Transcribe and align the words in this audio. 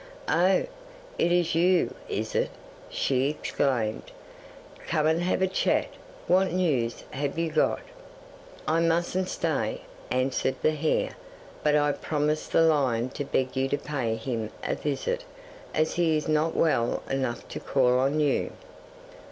'"Oh, 0.27 0.65
it 1.19 1.31
is 1.31 1.53
you, 1.53 1.93
is 2.09 2.33
it?" 2.33 2.49
she 2.89 3.29
exclaimed. 3.29 4.11
"Come 4.87 5.05
and 5.05 5.21
have 5.21 5.43
a 5.43 5.47
chat. 5.47 5.89
What 6.25 6.51
news 6.51 7.03
have 7.11 7.37
you 7.37 7.51
got?" 7.51 7.81
'"I 8.67 8.79
mustn't 8.79 9.29
stay," 9.29 9.81
answered 10.09 10.55
the 10.63 10.71
hare; 10.71 11.11
"but 11.61 11.75
I 11.75 11.91
promised 11.91 12.51
the 12.51 12.61
lion 12.63 13.09
to 13.09 13.23
beg 13.23 13.55
you 13.55 13.67
to 13.69 13.77
pay 13.77 14.15
him 14.15 14.49
a 14.63 14.73
visit, 14.73 15.23
as 15.71 15.93
he 15.93 16.17
is 16.17 16.27
not 16.27 16.55
well 16.55 17.03
enough 17.07 17.47
to 17.49 17.59
call 17.59 17.99
on 17.99 18.19
you." 18.19 18.53